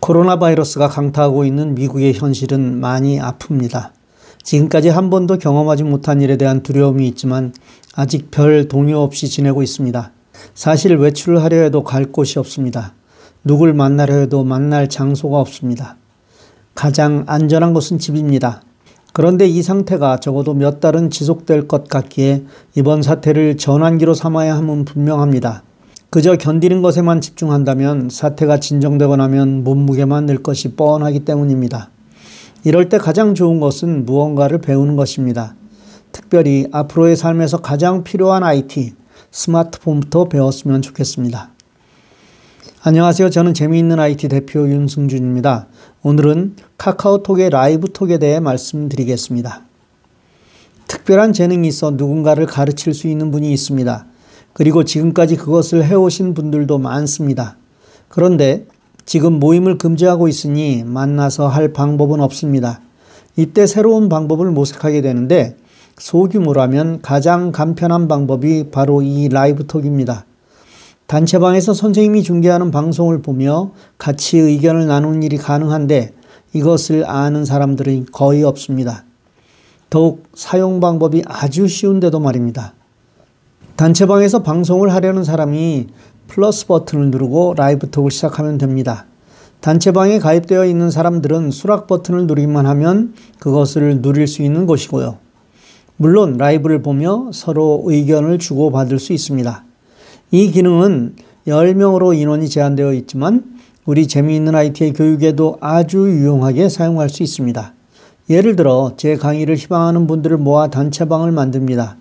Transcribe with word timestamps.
코로나 0.00 0.38
바이러스가 0.38 0.88
강타하고 0.88 1.44
있는 1.44 1.74
미국의 1.74 2.14
현실은 2.14 2.80
많이 2.80 3.18
아픕니다. 3.18 3.90
지금까지 4.42 4.88
한 4.88 5.10
번도 5.10 5.38
경험하지 5.38 5.82
못한 5.82 6.20
일에 6.20 6.36
대한 6.36 6.62
두려움이 6.62 7.06
있지만 7.08 7.52
아직 7.94 8.30
별 8.30 8.68
동요 8.68 8.98
없이 8.98 9.28
지내고 9.28 9.62
있습니다. 9.62 10.12
사실 10.54 10.96
외출을 10.96 11.42
하려 11.42 11.62
해도 11.62 11.82
갈 11.82 12.06
곳이 12.06 12.38
없습니다. 12.38 12.94
누굴 13.44 13.74
만나려 13.74 14.14
해도 14.14 14.44
만날 14.44 14.88
장소가 14.88 15.38
없습니다. 15.40 15.96
가장 16.74 17.24
안전한 17.26 17.74
곳은 17.74 17.98
집입니다. 17.98 18.62
그런데 19.12 19.46
이 19.46 19.62
상태가 19.62 20.18
적어도 20.20 20.54
몇 20.54 20.78
달은 20.78 21.10
지속될 21.10 21.66
것 21.66 21.88
같기에 21.88 22.44
이번 22.76 23.02
사태를 23.02 23.56
전환기로 23.56 24.14
삼아야 24.14 24.56
함은 24.56 24.84
분명합니다. 24.84 25.64
그저 26.10 26.36
견디는 26.36 26.80
것에만 26.80 27.20
집중한다면 27.20 28.08
사태가 28.10 28.60
진정되고 28.60 29.16
나면 29.16 29.62
몸무게만 29.62 30.24
늘 30.24 30.42
것이 30.42 30.74
뻔하기 30.74 31.20
때문입니다. 31.20 31.90
이럴 32.64 32.88
때 32.88 32.96
가장 32.96 33.34
좋은 33.34 33.60
것은 33.60 34.06
무언가를 34.06 34.58
배우는 34.62 34.96
것입니다. 34.96 35.54
특별히 36.10 36.66
앞으로의 36.72 37.14
삶에서 37.14 37.58
가장 37.58 38.04
필요한 38.04 38.42
IT, 38.42 38.94
스마트폰부터 39.30 40.30
배웠으면 40.30 40.80
좋겠습니다. 40.80 41.50
안녕하세요. 42.82 43.28
저는 43.28 43.52
재미있는 43.52 44.00
IT 44.00 44.28
대표 44.28 44.66
윤승준입니다. 44.66 45.66
오늘은 46.02 46.56
카카오톡의 46.78 47.50
라이브톡에 47.50 48.18
대해 48.18 48.40
말씀드리겠습니다. 48.40 49.62
특별한 50.86 51.34
재능이 51.34 51.68
있어 51.68 51.90
누군가를 51.90 52.46
가르칠 52.46 52.94
수 52.94 53.08
있는 53.08 53.30
분이 53.30 53.52
있습니다. 53.52 54.06
그리고 54.58 54.82
지금까지 54.82 55.36
그것을 55.36 55.84
해오신 55.84 56.34
분들도 56.34 56.78
많습니다. 56.78 57.56
그런데 58.08 58.66
지금 59.06 59.38
모임을 59.38 59.78
금지하고 59.78 60.26
있으니 60.26 60.82
만나서 60.84 61.46
할 61.46 61.72
방법은 61.72 62.20
없습니다. 62.20 62.80
이때 63.36 63.68
새로운 63.68 64.08
방법을 64.08 64.50
모색하게 64.50 65.00
되는데 65.00 65.56
소규모라면 65.98 67.02
가장 67.02 67.52
간편한 67.52 68.08
방법이 68.08 68.70
바로 68.72 69.00
이 69.00 69.28
라이브톡입니다. 69.28 70.24
단체방에서 71.06 71.72
선생님이 71.72 72.24
중계하는 72.24 72.72
방송을 72.72 73.22
보며 73.22 73.70
같이 73.96 74.38
의견을 74.38 74.88
나누는 74.88 75.22
일이 75.22 75.36
가능한데 75.36 76.14
이것을 76.52 77.08
아는 77.08 77.44
사람들은 77.44 78.06
거의 78.10 78.42
없습니다. 78.42 79.04
더욱 79.88 80.24
사용 80.34 80.80
방법이 80.80 81.22
아주 81.28 81.68
쉬운데도 81.68 82.18
말입니다. 82.18 82.74
단체방에서 83.78 84.42
방송을 84.42 84.92
하려는 84.92 85.22
사람이 85.22 85.86
플러스 86.26 86.66
버튼을 86.66 87.12
누르고 87.12 87.54
라이브 87.56 87.88
톡을 87.88 88.10
시작하면 88.10 88.58
됩니다. 88.58 89.06
단체방에 89.60 90.18
가입되어 90.18 90.64
있는 90.66 90.90
사람들은 90.90 91.52
수락 91.52 91.86
버튼을 91.86 92.26
누르기만 92.26 92.66
하면 92.66 93.14
그것을 93.38 94.02
누릴 94.02 94.26
수 94.26 94.42
있는 94.42 94.66
곳이고요. 94.66 95.18
물론 95.96 96.38
라이브를 96.38 96.82
보며 96.82 97.30
서로 97.32 97.84
의견을 97.86 98.40
주고받을 98.40 98.98
수 98.98 99.12
있습니다. 99.12 99.62
이 100.32 100.50
기능은 100.50 101.14
10명으로 101.46 102.18
인원이 102.18 102.48
제한되어 102.48 102.92
있지만 102.94 103.44
우리 103.84 104.08
재미있는 104.08 104.56
IT의 104.56 104.92
교육에도 104.92 105.56
아주 105.60 105.98
유용하게 105.98 106.68
사용할 106.68 107.10
수 107.10 107.22
있습니다. 107.22 107.74
예를 108.28 108.56
들어 108.56 108.94
제 108.96 109.14
강의를 109.14 109.54
희망하는 109.54 110.08
분들을 110.08 110.36
모아 110.36 110.66
단체방을 110.66 111.30
만듭니다. 111.30 111.97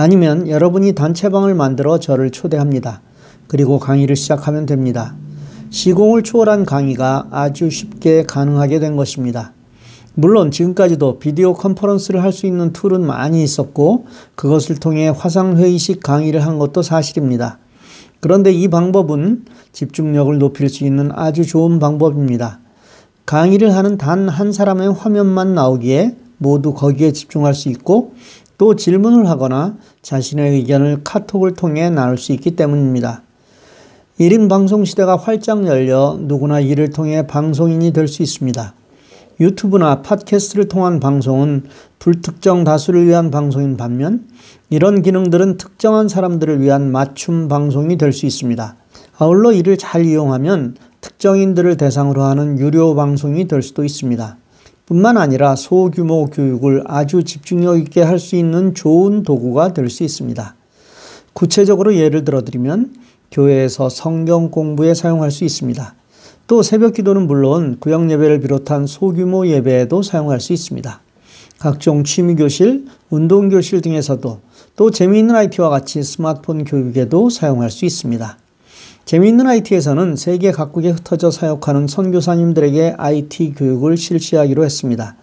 아니면 0.00 0.48
여러분이 0.48 0.92
단체방을 0.92 1.56
만들어 1.56 1.98
저를 1.98 2.30
초대합니다. 2.30 3.00
그리고 3.48 3.80
강의를 3.80 4.14
시작하면 4.14 4.64
됩니다. 4.64 5.16
시공을 5.70 6.22
초월한 6.22 6.66
강의가 6.66 7.26
아주 7.32 7.68
쉽게 7.68 8.22
가능하게 8.22 8.78
된 8.78 8.94
것입니다. 8.94 9.52
물론 10.14 10.52
지금까지도 10.52 11.18
video 11.18 11.52
conference를 11.52 12.22
할 12.22 12.32
수 12.32 12.46
있는 12.46 12.72
툴은 12.72 13.04
많이 13.04 13.42
있었고 13.42 14.06
그것을 14.36 14.76
통해 14.76 15.08
화상회의식 15.08 16.00
강의를 16.00 16.46
한 16.46 16.60
것도 16.60 16.82
사실입니다. 16.82 17.58
그런데 18.20 18.52
이 18.52 18.68
방법은 18.68 19.46
집중력을 19.72 20.38
높일 20.38 20.68
수 20.68 20.84
있는 20.84 21.10
아주 21.12 21.44
좋은 21.44 21.80
방법입니다. 21.80 22.60
강의를 23.26 23.74
하는 23.74 23.98
단 23.98 24.28
한 24.28 24.52
사람의 24.52 24.92
화면만 24.92 25.56
나오기에 25.56 26.14
모두 26.38 26.72
거기에 26.72 27.10
집중할 27.10 27.52
수 27.54 27.68
있고 27.68 28.12
또 28.58 28.74
질문을 28.74 29.28
하거나 29.28 29.76
자신의 30.02 30.52
의견을 30.54 31.02
카톡을 31.04 31.54
통해 31.54 31.88
나눌 31.90 32.18
수 32.18 32.32
있기 32.32 32.56
때문입니다. 32.56 33.22
1인 34.18 34.48
방송 34.48 34.84
시대가 34.84 35.16
활짝 35.16 35.64
열려 35.66 36.18
누구나 36.20 36.58
이를 36.58 36.90
통해 36.90 37.26
방송인이 37.26 37.92
될 37.92 38.08
수 38.08 38.22
있습니다. 38.22 38.74
유튜브나 39.40 40.02
팟캐스트를 40.02 40.66
통한 40.66 40.98
방송은 40.98 41.66
불특정 42.00 42.64
다수를 42.64 43.06
위한 43.06 43.30
방송인 43.30 43.76
반면 43.76 44.26
이런 44.68 45.02
기능들은 45.02 45.56
특정한 45.56 46.08
사람들을 46.08 46.60
위한 46.60 46.90
맞춤 46.90 47.46
방송이 47.46 47.96
될 47.96 48.12
수 48.12 48.26
있습니다. 48.26 48.74
아울러 49.18 49.52
이를 49.52 49.76
잘 49.76 50.04
이용하면 50.04 50.76
특정인들을 51.00 51.76
대상으로 51.76 52.22
하는 52.22 52.58
유료 52.58 52.96
방송이 52.96 53.46
될 53.46 53.62
수도 53.62 53.84
있습니다. 53.84 54.36
뿐만 54.88 55.18
아니라 55.18 55.54
소규모 55.54 56.24
교육을 56.30 56.82
아주 56.86 57.22
집중력 57.22 57.78
있게 57.78 58.00
할 58.00 58.18
수 58.18 58.36
있는 58.36 58.74
좋은 58.74 59.22
도구가 59.22 59.74
될 59.74 59.90
수 59.90 60.02
있습니다. 60.02 60.54
구체적으로 61.34 61.94
예를 61.94 62.24
들어 62.24 62.40
드리면 62.42 62.94
교회에서 63.30 63.90
성경 63.90 64.50
공부에 64.50 64.94
사용할 64.94 65.30
수 65.30 65.44
있습니다. 65.44 65.94
또 66.46 66.62
새벽 66.62 66.94
기도는 66.94 67.26
물론 67.26 67.76
구역 67.80 68.10
예배를 68.10 68.40
비롯한 68.40 68.86
소규모 68.86 69.46
예배에도 69.46 70.00
사용할 70.00 70.40
수 70.40 70.54
있습니다. 70.54 71.00
각종 71.58 72.02
취미 72.02 72.34
교실, 72.34 72.86
운동 73.10 73.50
교실 73.50 73.82
등에서도 73.82 74.40
또 74.74 74.90
재미있는 74.90 75.34
IT와 75.34 75.68
같이 75.68 76.02
스마트폰 76.02 76.64
교육에도 76.64 77.28
사용할 77.28 77.70
수 77.70 77.84
있습니다. 77.84 78.38
재미있는 79.08 79.46
IT에서는 79.46 80.16
세계 80.16 80.52
각국에 80.52 80.90
흩어져 80.90 81.30
사역하는 81.30 81.86
선교사님들에게 81.86 82.96
IT 82.98 83.54
교육을 83.56 83.96
실시하기로 83.96 84.66
했습니다. 84.66 85.16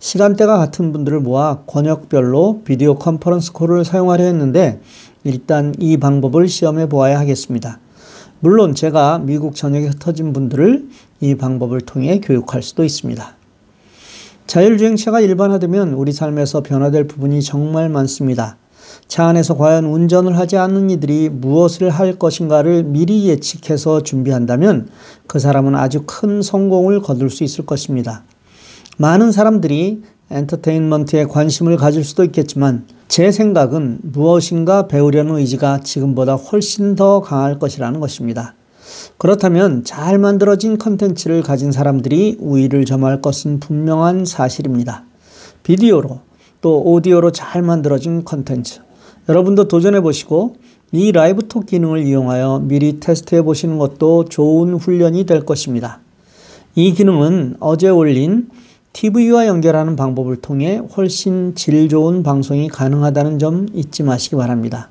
시간대가 0.00 0.58
같은 0.58 0.90
분들을 0.90 1.20
모아 1.20 1.60
권역별로 1.64 2.62
비디오 2.64 2.96
컨퍼런스 2.96 3.52
콜을 3.52 3.84
사용하려 3.84 4.24
했는데 4.24 4.80
일단 5.22 5.72
이 5.78 5.98
방법을 5.98 6.48
시험해 6.48 6.88
보아야 6.88 7.20
하겠습니다. 7.20 7.78
물론 8.40 8.74
제가 8.74 9.20
미국 9.20 9.54
전역에 9.54 9.86
흩어진 9.86 10.32
분들을 10.32 10.88
이 11.20 11.36
방법을 11.36 11.82
통해 11.82 12.18
교육할 12.18 12.64
수도 12.64 12.82
있습니다. 12.82 13.36
자율주행차가 14.48 15.20
일반화되면 15.20 15.92
우리 15.92 16.10
삶에서 16.10 16.64
변화될 16.64 17.06
부분이 17.06 17.42
정말 17.42 17.88
많습니다. 17.88 18.56
차 19.06 19.26
안에서 19.26 19.56
과연 19.56 19.84
운전을 19.84 20.38
하지 20.38 20.56
않는 20.56 20.90
이들이 20.90 21.28
무엇을 21.28 21.90
할 21.90 22.18
것인가를 22.18 22.84
미리 22.84 23.28
예측해서 23.28 24.02
준비한다면 24.02 24.88
그 25.26 25.38
사람은 25.38 25.74
아주 25.74 26.04
큰 26.06 26.42
성공을 26.42 27.00
거둘 27.00 27.30
수 27.30 27.44
있을 27.44 27.66
것입니다. 27.66 28.24
많은 28.96 29.32
사람들이 29.32 30.02
엔터테인먼트에 30.30 31.24
관심을 31.24 31.76
가질 31.76 32.04
수도 32.04 32.24
있겠지만 32.24 32.86
제 33.08 33.32
생각은 33.32 34.00
무엇인가 34.02 34.86
배우려는 34.86 35.36
의지가 35.36 35.80
지금보다 35.80 36.34
훨씬 36.34 36.94
더 36.94 37.20
강할 37.20 37.58
것이라는 37.58 38.00
것입니다. 38.00 38.54
그렇다면 39.16 39.84
잘 39.84 40.18
만들어진 40.18 40.78
컨텐츠를 40.78 41.42
가진 41.42 41.72
사람들이 41.72 42.36
우위를 42.40 42.84
점할 42.84 43.20
것은 43.20 43.60
분명한 43.60 44.24
사실입니다. 44.24 45.04
비디오로 45.62 46.27
또 46.60 46.82
오디오로 46.82 47.32
잘 47.32 47.62
만들어진 47.62 48.24
컨텐츠. 48.24 48.80
여러분도 49.28 49.68
도전해 49.68 50.00
보시고 50.00 50.56
이 50.90 51.12
라이브 51.12 51.46
톡 51.48 51.66
기능을 51.66 52.06
이용하여 52.06 52.60
미리 52.64 52.98
테스트해 52.98 53.42
보시는 53.42 53.78
것도 53.78 54.24
좋은 54.24 54.74
훈련이 54.74 55.24
될 55.26 55.44
것입니다. 55.44 56.00
이 56.74 56.92
기능은 56.92 57.56
어제 57.60 57.88
올린 57.88 58.48
TV와 58.92 59.46
연결하는 59.46 59.96
방법을 59.96 60.36
통해 60.36 60.80
훨씬 60.96 61.54
질 61.54 61.88
좋은 61.88 62.22
방송이 62.22 62.68
가능하다는 62.68 63.38
점 63.38 63.68
잊지 63.74 64.02
마시기 64.02 64.36
바랍니다. 64.36 64.88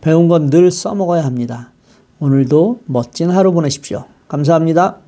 배운 0.00 0.28
건 0.28 0.48
늘 0.48 0.70
써먹어야 0.70 1.24
합니다. 1.24 1.72
오늘도 2.20 2.80
멋진 2.86 3.30
하루 3.30 3.52
보내십시오. 3.52 4.04
감사합니다. 4.28 5.01